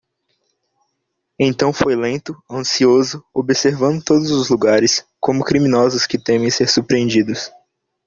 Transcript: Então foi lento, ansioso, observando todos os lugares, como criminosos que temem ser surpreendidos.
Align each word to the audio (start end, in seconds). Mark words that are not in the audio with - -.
Então 1.37 1.71
foi 1.71 1.95
lento, 1.95 2.35
ansioso, 2.49 3.23
observando 3.31 4.03
todos 4.03 4.31
os 4.31 4.49
lugares, 4.49 5.05
como 5.19 5.43
criminosos 5.45 6.07
que 6.07 6.17
temem 6.17 6.49
ser 6.49 6.67
surpreendidos. 6.69 7.51